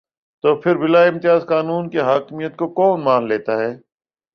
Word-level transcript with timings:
تو 0.43 0.49
پھر 0.61 0.75
بلا 0.77 1.01
امتیاز 1.03 1.45
قانون 1.45 1.89
کی 1.89 1.99
حاکمیت 1.99 2.55
کو 2.57 2.67
مان 2.97 3.27
لیتا 3.27 3.53
ہے۔ 3.59 3.71